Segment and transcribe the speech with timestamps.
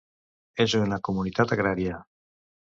[0.65, 2.03] És una comunitat agrària.